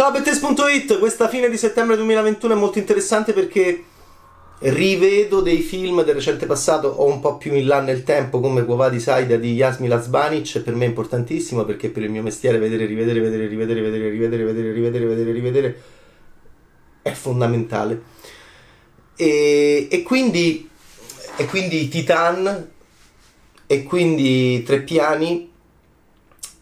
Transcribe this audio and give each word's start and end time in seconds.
Ciao 0.00 0.12
Bettes.it, 0.12 0.98
questa 0.98 1.28
fine 1.28 1.50
di 1.50 1.58
settembre 1.58 1.94
2021 1.96 2.54
è 2.54 2.56
molto 2.56 2.78
interessante 2.78 3.34
perché 3.34 3.84
rivedo 4.60 5.42
dei 5.42 5.60
film 5.60 6.02
del 6.04 6.14
recente 6.14 6.46
passato 6.46 6.88
o 6.88 7.04
un 7.04 7.20
po' 7.20 7.36
più 7.36 7.52
in 7.52 7.66
là 7.66 7.82
nel 7.82 8.02
tempo 8.02 8.40
come 8.40 8.64
Quo 8.64 8.88
di 8.88 8.98
Saida 8.98 9.36
di 9.36 9.52
Yasmin 9.52 9.90
Lazbanic 9.90 10.60
per 10.60 10.74
me 10.74 10.86
è 10.86 10.88
importantissimo 10.88 11.66
perché 11.66 11.90
per 11.90 12.04
il 12.04 12.10
mio 12.10 12.22
mestiere 12.22 12.56
vedere, 12.56 12.86
rivedere, 12.86 13.20
vedere, 13.20 13.46
rivedere, 13.46 13.82
vedere, 13.82 14.08
rivedere, 14.08 14.44
vedere, 14.44 14.72
rivedere, 14.72 15.04
vedere, 15.04 15.32
rivedere. 15.32 15.82
È 17.02 17.12
fondamentale. 17.12 18.02
E, 19.16 19.86
e 19.90 20.02
quindi 20.02 20.66
e 21.36 21.44
quindi 21.44 21.88
Titan 21.88 22.70
e 23.66 23.82
quindi 23.82 24.62
Tre 24.62 24.80
Piani 24.80 25.50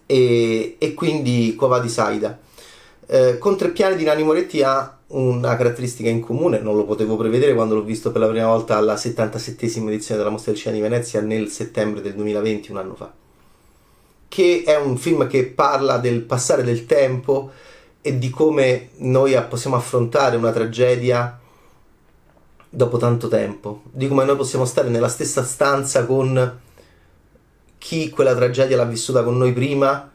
e, 0.06 0.74
e 0.76 0.94
quindi 0.94 1.54
Quo 1.54 1.78
di 1.78 1.88
Saida 1.88 2.46
eh, 3.10 3.38
con 3.38 3.56
Tre 3.56 3.70
Piani 3.70 3.96
di 3.96 4.04
Nani 4.04 4.22
Moretti 4.22 4.62
ha 4.62 4.98
una 5.08 5.56
caratteristica 5.56 6.10
in 6.10 6.20
comune, 6.20 6.58
non 6.58 6.76
lo 6.76 6.84
potevo 6.84 7.16
prevedere 7.16 7.54
quando 7.54 7.74
l'ho 7.74 7.82
visto 7.82 8.12
per 8.12 8.20
la 8.20 8.28
prima 8.28 8.48
volta 8.48 8.76
alla 8.76 8.96
77esima 8.96 9.88
edizione 9.88 10.18
della 10.18 10.30
Mostra 10.30 10.52
del 10.52 10.60
Cinema 10.60 10.82
di 10.82 10.88
Venezia 10.90 11.22
nel 11.22 11.48
settembre 11.48 12.02
del 12.02 12.14
2020, 12.14 12.70
un 12.70 12.76
anno 12.76 12.94
fa. 12.94 13.10
Che 14.28 14.62
è 14.66 14.76
un 14.76 14.98
film 14.98 15.26
che 15.26 15.46
parla 15.46 15.96
del 15.96 16.20
passare 16.20 16.62
del 16.62 16.84
tempo 16.84 17.50
e 18.02 18.18
di 18.18 18.28
come 18.28 18.90
noi 18.96 19.42
possiamo 19.48 19.76
affrontare 19.76 20.36
una 20.36 20.52
tragedia 20.52 21.40
dopo 22.68 22.98
tanto 22.98 23.28
tempo, 23.28 23.84
di 23.90 24.06
come 24.06 24.24
noi 24.26 24.36
possiamo 24.36 24.66
stare 24.66 24.90
nella 24.90 25.08
stessa 25.08 25.42
stanza 25.44 26.04
con 26.04 26.60
chi 27.78 28.10
quella 28.10 28.34
tragedia 28.34 28.76
l'ha 28.76 28.84
vissuta 28.84 29.22
con 29.22 29.38
noi 29.38 29.54
prima 29.54 30.10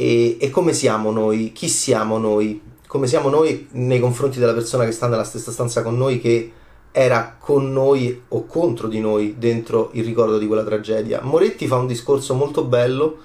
e, 0.00 0.36
e 0.38 0.50
come 0.50 0.72
siamo 0.72 1.10
noi, 1.10 1.50
chi 1.52 1.68
siamo 1.68 2.18
noi 2.18 2.62
come 2.86 3.06
siamo 3.06 3.28
noi 3.28 3.68
nei 3.72 4.00
confronti 4.00 4.38
della 4.38 4.54
persona 4.54 4.86
che 4.86 4.92
sta 4.92 5.08
nella 5.08 5.22
stessa 5.22 5.52
stanza 5.52 5.82
con 5.82 5.98
noi 5.98 6.18
che 6.18 6.52
era 6.90 7.36
con 7.38 7.70
noi 7.70 8.22
o 8.28 8.46
contro 8.46 8.88
di 8.88 8.98
noi 8.98 9.34
dentro 9.38 9.90
il 9.92 10.04
ricordo 10.04 10.38
di 10.38 10.46
quella 10.46 10.64
tragedia. 10.64 11.20
Moretti 11.22 11.66
fa 11.66 11.76
un 11.76 11.86
discorso 11.86 12.34
molto 12.34 12.64
bello, 12.64 13.18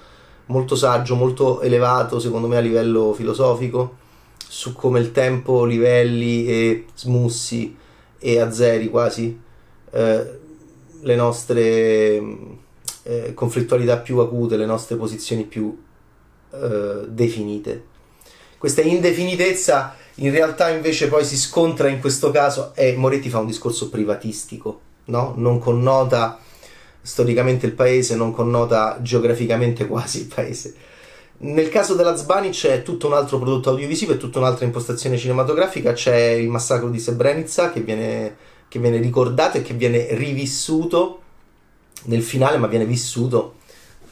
molto 0.46 0.76
saggio, 0.76 1.14
molto 1.14 1.62
elevato 1.62 2.20
secondo 2.20 2.46
me 2.46 2.58
a 2.58 2.60
livello 2.60 3.14
filosofico 3.14 4.02
su 4.46 4.74
come 4.74 5.00
il 5.00 5.12
tempo 5.12 5.64
livelli 5.64 6.46
e 6.46 6.84
smussi 6.94 7.74
e 8.18 8.38
azzeri 8.38 8.90
quasi 8.90 9.40
eh, 9.92 10.38
le 11.00 11.16
nostre 11.16 12.22
eh, 13.02 13.32
conflittualità 13.32 13.96
più 13.96 14.18
acute, 14.18 14.58
le 14.58 14.66
nostre 14.66 14.96
posizioni 14.96 15.44
più 15.44 15.74
eh, 16.62 17.08
definite 17.08 17.92
questa 18.64 18.80
indefinitezza 18.80 19.94
in 20.14 20.30
realtà 20.30 20.70
invece 20.70 21.08
poi 21.08 21.22
si 21.22 21.36
scontra 21.36 21.88
in 21.88 22.00
questo 22.00 22.30
caso 22.30 22.72
e 22.74 22.96
Moretti 22.96 23.28
fa 23.28 23.40
un 23.40 23.46
discorso 23.46 23.90
privatistico, 23.90 24.80
no? 25.04 25.34
non 25.36 25.58
connota 25.58 26.38
storicamente 27.02 27.66
il 27.66 27.72
paese, 27.72 28.16
non 28.16 28.32
connota 28.32 29.00
geograficamente 29.02 29.84
quasi 29.86 30.20
il 30.20 30.32
paese. 30.34 30.74
Nel 31.40 31.68
caso 31.68 31.92
della 31.92 32.16
Zbanic 32.16 32.52
c'è 32.52 32.82
tutto 32.82 33.06
un 33.06 33.12
altro 33.12 33.38
prodotto 33.38 33.68
audiovisivo 33.68 34.14
e 34.14 34.16
tutta 34.16 34.38
un'altra 34.38 34.64
impostazione 34.64 35.18
cinematografica, 35.18 35.92
c'è 35.92 36.16
il 36.30 36.48
massacro 36.48 36.88
di 36.88 36.98
Srebrenica 36.98 37.70
che 37.70 37.80
viene, 37.80 38.36
che 38.66 38.78
viene 38.78 38.96
ricordato 38.96 39.58
e 39.58 39.62
che 39.62 39.74
viene 39.74 40.14
rivissuto 40.14 41.20
nel 42.04 42.22
finale, 42.22 42.56
ma 42.56 42.66
viene 42.66 42.86
vissuto 42.86 43.56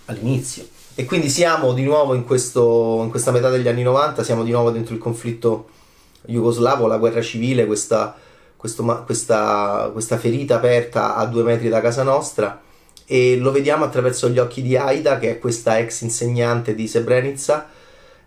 all'inizio. 0.04 0.81
E 0.94 1.06
quindi 1.06 1.30
siamo 1.30 1.72
di 1.72 1.84
nuovo 1.84 2.12
in, 2.12 2.24
questo, 2.24 3.00
in 3.02 3.08
questa 3.08 3.30
metà 3.30 3.48
degli 3.48 3.66
anni 3.66 3.82
90, 3.82 4.22
siamo 4.22 4.44
di 4.44 4.50
nuovo 4.50 4.70
dentro 4.70 4.92
il 4.92 5.00
conflitto 5.00 5.68
jugoslavo, 6.26 6.86
la 6.86 6.98
guerra 6.98 7.22
civile, 7.22 7.64
questa, 7.64 8.14
questo, 8.56 8.84
questa, 9.06 9.88
questa 9.90 10.18
ferita 10.18 10.56
aperta 10.56 11.16
a 11.16 11.24
due 11.24 11.44
metri 11.44 11.70
da 11.70 11.80
casa 11.80 12.02
nostra. 12.02 12.60
E 13.06 13.38
lo 13.38 13.52
vediamo 13.52 13.84
attraverso 13.84 14.28
gli 14.28 14.38
occhi 14.38 14.60
di 14.60 14.76
Aida, 14.76 15.18
che 15.18 15.30
è 15.30 15.38
questa 15.38 15.78
ex 15.78 16.02
insegnante 16.02 16.74
di 16.74 16.86
Srebrenica, 16.86 17.70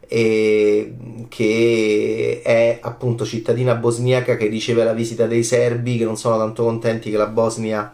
che 0.07 0.91
è 2.43 2.79
appunto 2.81 3.25
cittadina 3.25 3.75
bosniaca 3.75 4.37
che 4.37 4.47
riceve 4.47 4.83
la 4.83 4.93
visita 4.93 5.27
dei 5.27 5.43
serbi 5.43 5.97
che 5.97 6.05
non 6.05 6.17
sono 6.17 6.37
tanto 6.37 6.63
contenti 6.63 7.11
che 7.11 7.17
la 7.17 7.27
Bosnia 7.27 7.93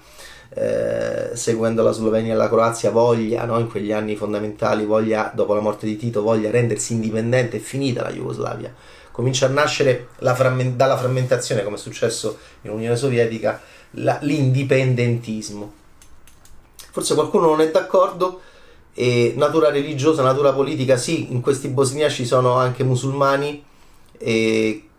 eh, 0.53 1.31
seguendo 1.33 1.81
la 1.81 1.91
Slovenia 1.91 2.33
e 2.33 2.35
la 2.35 2.49
Croazia, 2.49 2.91
voglia, 2.91 3.45
no, 3.45 3.57
in 3.59 3.69
quegli 3.69 3.91
anni 3.91 4.15
fondamentali, 4.15 4.85
voglia, 4.85 5.31
dopo 5.33 5.53
la 5.53 5.61
morte 5.61 5.85
di 5.85 5.95
Tito, 5.95 6.21
voglia 6.21 6.51
rendersi 6.51 6.93
indipendente, 6.93 7.57
è 7.57 7.59
finita 7.59 8.03
la 8.03 8.11
Jugoslavia. 8.11 8.73
Comincia 9.11 9.45
a 9.45 9.49
nascere 9.49 10.09
framment- 10.19 10.75
dalla 10.75 10.97
frammentazione, 10.97 11.63
come 11.63 11.75
è 11.75 11.79
successo 11.79 12.37
in 12.63 12.71
Unione 12.71 12.95
Sovietica, 12.95 13.61
la- 13.91 14.19
l'indipendentismo. 14.21 15.73
Forse 16.91 17.13
qualcuno 17.13 17.47
non 17.47 17.61
è 17.61 17.71
d'accordo, 17.71 18.41
e 18.93 19.33
natura 19.37 19.69
religiosa, 19.69 20.21
natura 20.21 20.51
politica, 20.51 20.97
sì, 20.97 21.31
in 21.31 21.39
questi 21.39 21.69
bosniaci 21.69 22.25
sono 22.25 22.55
anche 22.55 22.83
musulmani, 22.83 23.63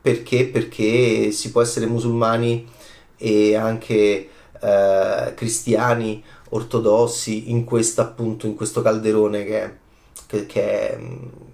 perché? 0.00 0.46
Perché 0.46 1.30
si 1.30 1.50
può 1.50 1.60
essere 1.60 1.86
musulmani 1.86 2.66
e 3.18 3.54
anche 3.54 4.28
eh, 4.62 5.34
cristiani 5.34 6.22
ortodossi 6.50 7.50
in, 7.50 7.64
questa, 7.64 8.02
appunto, 8.02 8.46
in 8.46 8.54
questo 8.54 8.80
calderone 8.80 9.44
che, 9.44 9.70
che, 10.26 10.46
che, 10.46 10.62
è, 10.62 10.98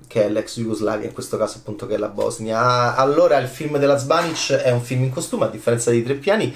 che, 0.07 0.25
è, 0.25 0.29
l'ex 0.29 0.59
Jugoslavia, 0.59 1.07
in 1.07 1.15
questo 1.15 1.37
caso 1.37 1.59
appunto 1.59 1.87
che 1.87 1.95
è 1.95 1.99
la 1.99 2.09
Bosnia. 2.09 2.95
Allora 2.97 3.39
il 3.39 3.49
film 3.49 3.79
della 3.79 3.99
Zbanic 3.99 4.53
è 4.53 4.71
un 4.71 4.83
film 4.83 5.05
in 5.05 5.11
costume, 5.11 5.47
a 5.47 5.49
differenza 5.49 5.91
di 5.91 6.03
Tre 6.03 6.15
Piani, 6.15 6.55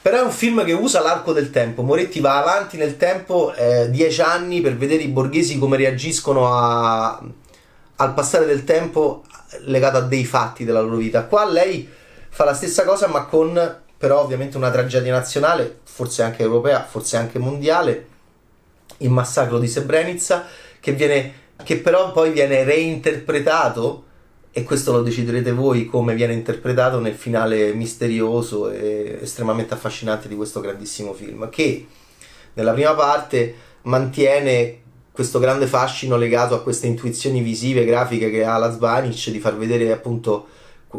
però 0.00 0.18
è 0.18 0.22
un 0.22 0.30
film 0.30 0.64
che 0.64 0.72
usa 0.72 1.02
l'arco 1.02 1.32
del 1.32 1.50
tempo. 1.50 1.82
Moretti 1.82 2.20
va 2.20 2.38
avanti 2.38 2.76
nel 2.76 2.96
tempo 2.96 3.52
eh, 3.54 3.90
dieci 3.90 4.20
anni 4.20 4.60
per 4.60 4.76
vedere 4.76 5.02
i 5.02 5.08
borghesi 5.08 5.58
come 5.58 5.76
reagiscono 5.76 6.54
a, 6.54 7.20
al 7.96 8.14
passare 8.14 8.46
del 8.46 8.64
tempo 8.64 9.24
legato 9.60 9.96
a 9.96 10.02
dei 10.02 10.24
fatti 10.24 10.64
della 10.64 10.80
loro 10.80 10.96
vita. 10.96 11.24
Qua 11.24 11.44
lei 11.46 11.88
fa 12.28 12.44
la 12.44 12.54
stessa 12.54 12.84
cosa 12.84 13.08
ma 13.08 13.24
con 13.24 13.80
però 13.98 14.22
ovviamente 14.22 14.56
una 14.56 14.70
tragedia 14.70 15.12
nazionale, 15.12 15.80
forse 15.82 16.22
anche 16.22 16.42
europea, 16.42 16.84
forse 16.84 17.16
anche 17.16 17.40
mondiale, 17.40 18.06
il 18.98 19.10
massacro 19.10 19.58
di 19.58 19.66
Srebrenica, 19.66 20.46
che, 20.78 20.92
viene, 20.92 21.32
che 21.64 21.78
però 21.78 22.12
poi 22.12 22.30
viene 22.30 22.62
reinterpretato, 22.62 24.04
e 24.52 24.62
questo 24.62 24.92
lo 24.92 25.02
deciderete 25.02 25.52
voi 25.52 25.86
come 25.86 26.14
viene 26.14 26.32
interpretato 26.32 27.00
nel 27.00 27.14
finale 27.14 27.74
misterioso 27.74 28.70
e 28.70 29.18
estremamente 29.20 29.74
affascinante 29.74 30.28
di 30.28 30.36
questo 30.36 30.60
grandissimo 30.60 31.12
film, 31.12 31.48
che 31.48 31.86
nella 32.54 32.72
prima 32.72 32.94
parte 32.94 33.54
mantiene 33.82 34.80
questo 35.12 35.40
grande 35.40 35.66
fascino 35.66 36.16
legato 36.16 36.54
a 36.54 36.62
queste 36.62 36.86
intuizioni 36.86 37.40
visive, 37.40 37.84
grafiche 37.84 38.30
che 38.30 38.44
ha 38.44 38.56
la 38.58 38.70
Zvanic 38.70 39.30
di 39.30 39.40
far 39.40 39.56
vedere 39.56 39.90
appunto 39.90 40.46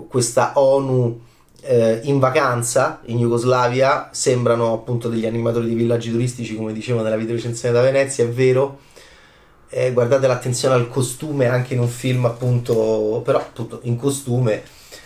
questa 0.09 0.51
ONU 0.55 1.27
eh, 1.61 1.99
in 2.03 2.19
vacanza 2.19 3.01
in 3.05 3.17
Jugoslavia 3.17 4.09
sembrano 4.11 4.73
appunto 4.73 5.09
degli 5.09 5.25
animatori 5.25 5.67
di 5.67 5.75
villaggi 5.75 6.11
turistici 6.11 6.55
come 6.55 6.73
dicevo 6.73 7.01
nella 7.01 7.17
video 7.17 7.35
recensione 7.35 7.73
da 7.73 7.81
Venezia 7.81 8.23
è 8.23 8.29
vero. 8.29 8.79
Eh, 9.69 9.91
guardate 9.93 10.25
l'attenzione 10.25 10.73
al 10.73 10.89
costume 10.89 11.47
anche 11.47 11.75
in 11.75 11.79
un 11.79 11.87
film 11.87 12.25
appunto 12.25 13.21
però 13.23 13.39
appunto 13.39 13.79
in 13.83 13.97
costume 13.97 14.63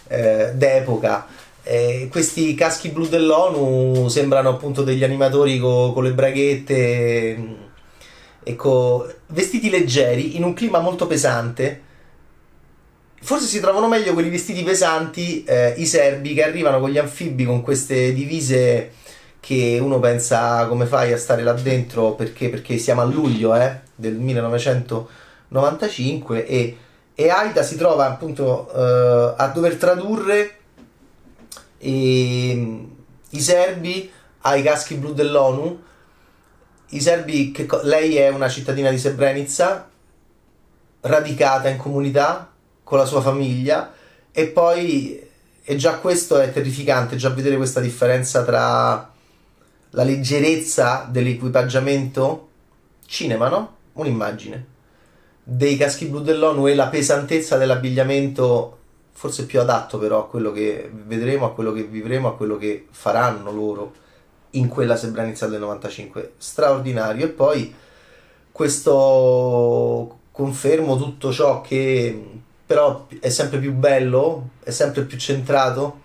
eh, 0.08 0.52
d'epoca. 0.54 1.28
Eh, 1.64 2.08
questi 2.12 2.54
caschi 2.56 2.90
blu 2.90 3.08
dell'ONU 3.08 4.08
sembrano 4.10 4.50
appunto 4.50 4.84
degli 4.84 5.04
animatori 5.04 5.60
co- 5.60 5.94
con 5.94 6.04
le 6.04 6.14
braghette 6.14 7.38
mm, 7.38 7.54
e 8.44 8.56
con 8.56 9.12
vestiti 9.28 9.70
leggeri 9.70 10.36
in 10.36 10.44
un 10.44 10.54
clima 10.54 10.80
molto 10.80 11.08
pesante 11.08 11.92
Forse 13.24 13.46
si 13.46 13.62
trovano 13.62 13.88
meglio 13.88 14.12
quelli 14.12 14.30
vestiti 14.30 14.64
pesanti, 14.64 15.46
eh, 15.46 15.76
i 15.78 15.86
serbi 15.86 16.34
che 16.34 16.44
arrivano 16.44 16.82
con 16.82 16.90
gli 16.90 16.98
anfibi 16.98 17.46
con 17.46 17.62
queste 17.62 18.12
divise 18.12 18.92
che 19.40 19.80
uno 19.82 20.02
pensa 20.02 20.68
come 20.68 20.86
fai 20.86 21.14
a 21.14 21.18
stare 21.18 21.42
là 21.42 21.54
dentro 21.54 22.16
perché, 22.16 22.50
perché 22.50 22.78
siamo 22.78 23.00
a 23.00 23.06
luglio 23.06 23.56
eh, 23.56 23.80
del 23.96 24.16
1995 24.16 26.46
e, 26.46 26.78
e 27.16 27.30
Aida 27.30 27.64
si 27.64 27.78
trova 27.78 28.08
appunto 28.08 28.70
eh, 28.74 29.36
a 29.38 29.48
dover 29.48 29.78
tradurre 29.78 30.58
i, 31.78 32.88
i 33.30 33.40
serbi 33.40 34.12
ai 34.42 34.62
caschi 34.62 34.96
blu 34.96 35.14
dell'ONU. 35.14 35.82
I 36.90 37.00
serbi, 37.00 37.52
che, 37.52 37.70
lei 37.84 38.18
è 38.18 38.28
una 38.28 38.50
cittadina 38.50 38.90
di 38.90 38.98
Srebrenica, 38.98 39.90
radicata 41.00 41.70
in 41.70 41.78
comunità, 41.78 42.53
con 42.84 42.98
la 42.98 43.06
sua 43.06 43.22
famiglia 43.22 43.94
e 44.32 44.48
poi 44.48 45.22
e 45.66 45.76
già 45.78 45.96
questo 46.00 46.40
è 46.40 46.52
terrificante, 46.52 47.16
già 47.16 47.30
vedere 47.30 47.56
questa 47.56 47.80
differenza 47.80 48.44
tra 48.44 49.12
la 49.92 50.04
leggerezza 50.04 51.08
dell'equipaggiamento 51.10 52.50
cinema, 53.06 53.48
no? 53.48 53.76
Un'immagine 53.94 54.72
dei 55.44 55.76
caschi 55.76 56.06
blu 56.06 56.22
dell'ONU 56.22 56.68
e 56.68 56.76
la 56.76 56.88
pesantezza 56.88 57.58
dell'abbigliamento 57.58 58.78
forse 59.12 59.46
più 59.46 59.60
adatto 59.60 59.98
però 59.98 60.22
a 60.22 60.28
quello 60.28 60.52
che 60.52 60.90
vedremo, 60.92 61.46
a 61.46 61.54
quello 61.54 61.74
che 61.74 61.84
vivremo, 61.84 62.30
a 62.30 62.36
quello 62.36 62.58
che 62.58 62.88
faranno 62.90 63.52
loro 63.52 63.94
in 64.52 64.68
quella 64.68 64.96
Srebrenica 64.96 65.48
del 65.48 65.60
95. 65.60 66.34
Straordinario. 66.38 67.26
E 67.26 67.30
poi 67.30 67.74
questo 68.52 70.20
confermo 70.32 70.98
tutto 70.98 71.32
ciò 71.32 71.62
che 71.62 72.42
però 72.74 73.06
è 73.20 73.30
sempre 73.30 73.60
più 73.60 73.72
bello, 73.72 74.50
è 74.64 74.72
sempre 74.72 75.04
più 75.04 75.16
centrato. 75.20 76.02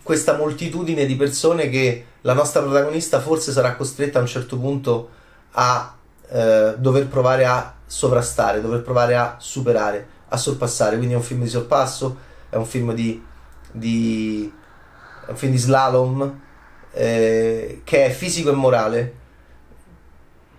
Questa 0.00 0.36
moltitudine 0.36 1.04
di 1.06 1.16
persone 1.16 1.68
che 1.68 2.04
la 2.20 2.34
nostra 2.34 2.62
protagonista 2.62 3.20
forse 3.20 3.50
sarà 3.50 3.74
costretta 3.74 4.18
a 4.18 4.20
un 4.20 4.28
certo 4.28 4.56
punto 4.58 5.08
a 5.50 5.96
eh, 6.28 6.74
dover 6.78 7.08
provare 7.08 7.46
a 7.46 7.74
sovrastare, 7.84 8.60
dover 8.60 8.82
provare 8.82 9.16
a 9.16 9.34
superare, 9.40 10.06
a 10.28 10.36
sorpassare. 10.36 10.94
Quindi 10.98 11.14
è 11.14 11.16
un 11.16 11.24
film 11.24 11.42
di 11.42 11.48
sorpasso, 11.48 12.16
è 12.48 12.54
un 12.54 12.66
film 12.66 12.94
di, 12.94 13.20
di, 13.72 14.52
un 15.26 15.36
film 15.36 15.50
di 15.50 15.58
slalom 15.58 16.40
eh, 16.92 17.80
che 17.82 18.04
è 18.06 18.10
fisico 18.10 18.50
e 18.50 18.54
morale. 18.54 19.14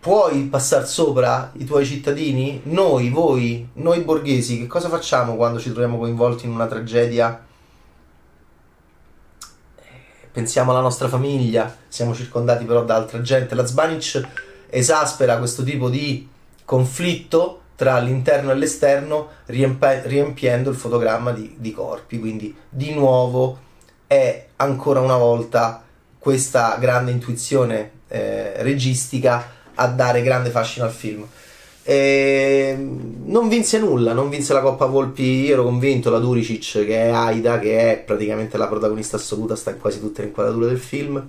Puoi 0.04 0.48
passare 0.48 0.86
sopra 0.86 1.54
i 1.54 1.64
tuoi 1.64 1.86
cittadini? 1.86 2.60
Noi, 2.66 3.10
voi, 3.10 3.70
noi 3.76 4.02
borghesi, 4.02 4.60
che 4.60 4.68
cosa 4.68 4.90
facciamo 4.90 5.38
quando 5.38 5.60
ci 5.62 5.70
troviamo 5.70 5.98
coinvolti 5.98 6.46
in 6.46 6.52
una 6.52 6.68
tragedia? 6.68 7.42
Pensiamo 10.30 10.72
alla 10.72 10.82
nostra 10.82 11.08
famiglia, 11.08 11.74
siamo 11.88 12.14
circondati 12.14 12.66
però 12.66 12.84
da 12.84 12.96
altra 12.96 13.22
gente. 13.22 13.56
La 13.56 13.66
Zbanic 13.66 14.28
esaspera 14.70 15.38
questo 15.38 15.64
tipo 15.64 15.90
di 15.90 16.28
conflitto 16.66 17.62
tra 17.78 17.98
l'interno 18.00 18.52
e 18.52 18.56
l'esterno 18.56 19.30
riempi- 19.46 20.02
riempiendo 20.04 20.70
il 20.70 20.76
fotogramma 20.76 21.32
di, 21.32 21.56
di 21.58 21.72
corpi. 21.72 22.20
Quindi 22.20 22.54
di 22.68 22.94
nuovo 22.94 23.58
è 24.06 24.48
ancora 24.58 25.00
una 25.00 25.16
volta 25.16 25.82
questa 26.20 26.76
grande 26.78 27.12
intuizione 27.12 27.92
eh, 28.10 28.62
registica 28.64 29.62
a 29.76 29.88
dare 29.88 30.22
grande 30.22 30.50
fascino 30.50 30.86
al 30.86 30.92
film. 30.92 31.26
E 31.86 32.78
non 32.78 33.50
vinse 33.50 33.78
nulla, 33.78 34.14
non 34.14 34.30
vinse 34.30 34.54
la 34.54 34.62
Coppa 34.62 34.86
Volpi, 34.86 35.44
io 35.46 35.54
ero 35.54 35.64
convinto, 35.64 36.10
la 36.10 36.20
Duricic 36.20 36.86
che 36.86 37.04
è 37.04 37.10
Aida, 37.10 37.60
che 37.60 37.92
è 37.92 37.98
praticamente 38.00 38.58
la 38.58 38.68
protagonista 38.68 39.18
assoluta, 39.18 39.56
sta 39.56 39.72
in 39.72 39.80
quasi 39.80 40.00
tutte 40.00 40.22
le 40.22 40.28
inquadrature 40.28 40.68
del 40.68 40.80
film, 40.80 41.28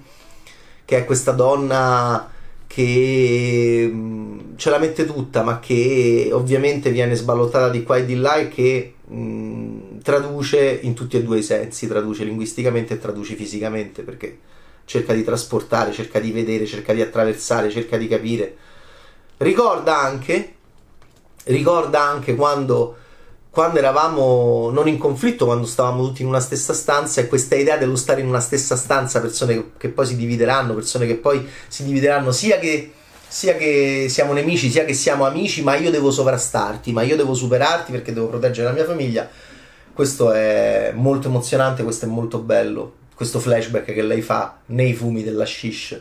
che 0.85 0.99
è 0.99 1.05
questa 1.05 1.33
donna 1.33 2.31
che 2.69 3.93
ce 4.57 4.71
la 4.71 4.79
mette 4.79 5.07
tutta, 5.07 5.43
ma 5.43 5.59
che 5.59 6.31
ovviamente 6.33 6.91
viene 6.91 7.15
sballottata 7.15 7.69
di 7.69 7.83
qua 7.83 7.97
e 7.97 8.05
di 8.05 8.15
là 8.15 8.37
e 8.37 8.49
che 8.49 8.95
mh, 9.05 9.99
traduce 10.03 10.79
in 10.83 10.95
tutti 10.95 11.17
e 11.17 11.23
due 11.23 11.39
i 11.39 11.43
sensi, 11.43 11.89
traduce 11.89 12.25
linguisticamente 12.25 12.95
e 12.95 12.99
traduce 12.99 13.35
fisicamente, 13.35 14.03
perché 14.03 14.39
cerca 14.85 15.13
di 15.13 15.25
trasportare, 15.25 15.93
cerca 15.93 16.19
di 16.19 16.31
vedere, 16.31 16.67
cerca 16.67 16.93
di 16.93 17.01
attraversare, 17.01 17.71
cerca 17.71 17.97
di 17.97 18.09
capire. 18.09 18.57
Ricorda 19.39 19.99
anche, 19.99 20.55
ricorda 21.45 22.03
anche 22.03 22.35
quando, 22.35 22.97
quando 23.51 23.79
eravamo 23.79 24.71
non 24.71 24.89
in 24.89 24.99
conflitto, 24.99 25.47
quando 25.47 25.67
stavamo 25.67 26.05
tutti 26.07 26.23
in 26.23 26.29
una 26.29 26.41
stessa 26.41 26.73
stanza 26.73 27.21
e 27.21 27.29
questa 27.29 27.57
idea 27.57 27.77
dello 27.77 27.97
stare 27.97 28.21
in 28.21 28.29
una 28.29 28.41
stessa 28.41 28.77
stanza, 28.77 29.21
persone 29.21 29.73
che, 29.77 29.89
poi 29.89 30.07
si 30.07 30.17
divideranno, 30.17 30.75
persone 30.75 31.07
che 31.07 31.17
poi 31.17 31.47
si 31.69 31.85
divideranno 31.85 32.31
sia 32.31 32.59
che 32.59 32.93
sia 33.27 33.57
che 33.57 34.07
siamo 34.09 34.33
nemici, 34.33 34.71
sia 34.71 34.85
che 34.85 34.95
siamo 34.95 35.27
amici, 35.27 35.65
ma 35.65 35.75
io 35.75 35.91
devo 35.91 36.13
sovrastarti, 36.13 36.93
ma 36.93 37.03
io 37.03 37.17
devo 37.17 37.35
superarti 37.35 37.91
perché 37.91 38.13
devo 38.13 38.29
proteggere 38.29 38.69
la 38.69 38.73
mia 38.73 38.85
famiglia. 38.85 39.29
Questo 39.93 40.31
è 40.31 40.93
molto 40.95 41.27
emozionante, 41.27 41.83
questo 41.83 42.05
è 42.05 42.09
molto 42.09 42.39
bello 42.39 43.03
questo 43.15 43.39
flashback 43.39 43.93
che 43.93 44.03
lei 44.03 44.23
fa 44.23 44.59
nei 44.67 44.93
fumi 44.95 45.23
della 45.23 45.47
shish 45.47 46.01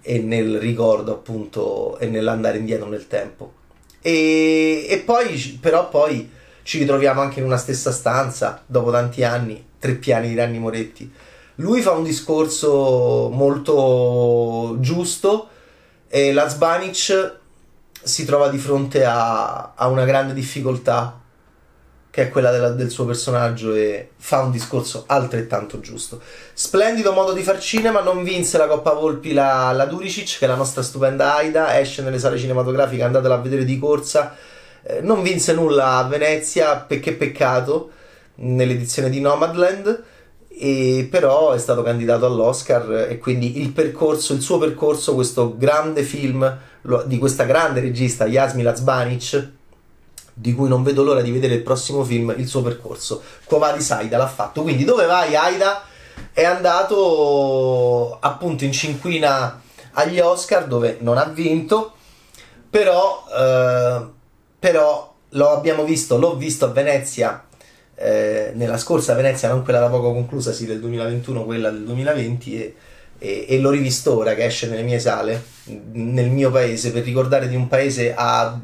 e 0.00 0.18
nel 0.18 0.58
ricordo 0.58 1.12
appunto 1.12 1.98
e 1.98 2.06
nell'andare 2.06 2.58
indietro 2.58 2.88
nel 2.88 3.06
tempo. 3.06 3.54
E, 4.00 4.86
e 4.88 4.98
poi 4.98 5.58
però 5.60 5.88
poi 5.88 6.30
ci 6.62 6.78
ritroviamo 6.78 7.20
anche 7.20 7.40
in 7.40 7.46
una 7.46 7.56
stessa 7.56 7.92
stanza 7.92 8.62
dopo 8.66 8.90
tanti 8.90 9.24
anni 9.24 9.64
tre 9.78 9.94
piani 9.94 10.28
di 10.28 10.34
Ranni 10.34 10.58
Moretti. 10.58 11.12
Lui 11.56 11.82
fa 11.82 11.92
un 11.92 12.04
discorso 12.04 13.28
molto 13.32 14.76
giusto 14.80 15.48
e 16.08 16.32
la 16.32 16.48
Zbanic 16.48 17.36
si 18.02 18.24
trova 18.24 18.48
di 18.48 18.58
fronte 18.58 19.04
a, 19.04 19.72
a 19.74 19.86
una 19.88 20.04
grande 20.04 20.34
difficoltà 20.34 21.20
che 22.12 22.24
è 22.24 22.28
quella 22.28 22.50
della, 22.50 22.68
del 22.68 22.90
suo 22.90 23.06
personaggio 23.06 23.74
e 23.74 24.10
fa 24.18 24.42
un 24.42 24.50
discorso 24.50 25.04
altrettanto 25.06 25.80
giusto. 25.80 26.20
Splendido 26.52 27.12
modo 27.12 27.32
di 27.32 27.42
far 27.42 27.58
cinema, 27.58 28.02
non 28.02 28.22
vinse 28.22 28.58
la 28.58 28.66
Coppa 28.66 28.92
Volpi 28.92 29.32
la, 29.32 29.72
la 29.72 29.86
Duricic, 29.86 30.36
che 30.36 30.44
è 30.44 30.48
la 30.48 30.54
nostra 30.54 30.82
stupenda 30.82 31.36
Aida, 31.36 31.80
esce 31.80 32.02
nelle 32.02 32.18
sale 32.18 32.36
cinematografiche, 32.36 33.02
andatela 33.02 33.36
a 33.36 33.38
vedere 33.38 33.64
di 33.64 33.78
corsa. 33.78 34.36
Eh, 34.82 35.00
non 35.00 35.22
vinse 35.22 35.54
nulla 35.54 35.96
a 35.96 36.04
Venezia, 36.04 36.76
perché 36.76 37.14
peccato, 37.14 37.92
nell'edizione 38.34 39.08
di 39.08 39.20
Nomadland, 39.22 40.04
e 40.48 41.08
però 41.10 41.52
è 41.52 41.58
stato 41.58 41.82
candidato 41.82 42.26
all'Oscar 42.26 43.06
e 43.08 43.16
quindi 43.16 43.62
il 43.62 43.70
percorso, 43.70 44.34
il 44.34 44.42
suo 44.42 44.58
percorso, 44.58 45.14
questo 45.14 45.56
grande 45.56 46.02
film 46.02 46.58
di 47.06 47.16
questa 47.16 47.44
grande 47.44 47.80
regista 47.80 48.26
Yasmila 48.26 48.74
Zbanic, 48.74 49.60
di 50.34 50.54
cui 50.54 50.68
non 50.68 50.82
vedo 50.82 51.02
l'ora 51.02 51.22
di 51.22 51.30
vedere 51.30 51.54
il 51.54 51.62
prossimo 51.62 52.04
film, 52.04 52.34
il 52.36 52.46
suo 52.46 52.62
percorso. 52.62 53.22
Quavadi 53.44 53.80
Saida 53.80 54.16
l'ha 54.16 54.28
fatto. 54.28 54.62
Quindi 54.62 54.84
dove 54.84 55.06
vai 55.06 55.34
Aida? 55.36 55.82
È 56.32 56.44
andato 56.44 58.18
appunto 58.20 58.64
in 58.64 58.72
cinquina 58.72 59.60
agli 59.92 60.18
Oscar 60.20 60.66
dove 60.66 60.98
non 61.00 61.18
ha 61.18 61.24
vinto, 61.24 61.94
però, 62.68 63.24
eh, 63.36 64.06
però 64.58 65.14
lo 65.30 65.50
abbiamo 65.50 65.84
visto, 65.84 66.18
l'ho 66.18 66.36
visto 66.36 66.66
a 66.66 66.68
Venezia 66.68 67.44
eh, 67.94 68.50
nella 68.54 68.78
scorsa 68.78 69.14
Venezia, 69.14 69.48
non 69.48 69.62
quella 69.62 69.78
da 69.78 69.88
poco 69.88 70.12
conclusa, 70.12 70.52
sì, 70.52 70.66
del 70.66 70.80
2021, 70.80 71.44
quella 71.44 71.70
del 71.70 71.84
2020 71.84 72.60
e, 72.60 72.74
e, 73.18 73.46
e 73.48 73.58
l'ho 73.58 73.70
rivisto 73.70 74.16
ora 74.16 74.34
che 74.34 74.44
esce 74.44 74.68
nelle 74.68 74.82
mie 74.82 74.98
sale, 74.98 75.40
nel 75.92 76.30
mio 76.30 76.50
paese, 76.50 76.90
per 76.90 77.04
ricordare 77.04 77.48
di 77.48 77.54
un 77.54 77.68
paese 77.68 78.12
a 78.16 78.58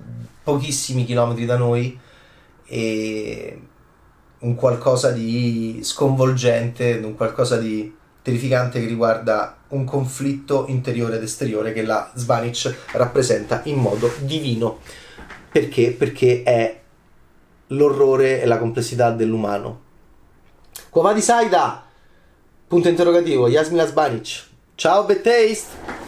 pochissimi 0.49 1.05
chilometri 1.05 1.45
da 1.45 1.59
noi 1.59 1.99
e 2.65 3.63
un 4.39 4.55
qualcosa 4.55 5.11
di 5.11 5.81
sconvolgente, 5.83 7.03
un 7.05 7.15
qualcosa 7.15 7.59
di 7.59 7.95
terrificante 8.23 8.81
che 8.81 8.87
riguarda 8.87 9.59
un 9.69 9.85
conflitto 9.85 10.65
interiore 10.69 11.17
ed 11.17 11.23
esteriore 11.23 11.75
che 11.75 11.83
la 11.83 12.11
Zvanic 12.15 12.75
rappresenta 12.93 13.61
in 13.65 13.77
modo 13.77 14.11
divino. 14.21 14.79
Perché? 15.53 15.91
Perché 15.91 16.43
è 16.43 16.81
l'orrore 17.67 18.41
e 18.41 18.47
la 18.47 18.57
complessità 18.57 19.11
dell'umano. 19.11 19.81
Quava 20.89 21.13
di 21.13 21.21
Saida? 21.21 21.85
Punto 22.67 22.89
interrogativo, 22.89 23.49
Yasmina 23.49 23.87
Zvanic. 23.87 24.47
Ciao, 24.77 25.05
Taste! 25.05 26.08